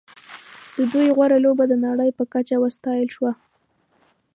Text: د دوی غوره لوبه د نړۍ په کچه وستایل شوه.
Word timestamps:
د 0.77 0.79
دوی 0.91 1.07
غوره 1.15 1.37
لوبه 1.45 1.65
د 1.67 1.73
نړۍ 1.85 2.09
په 2.17 2.23
کچه 2.33 2.55
وستایل 2.63 3.07
شوه. 3.15 3.31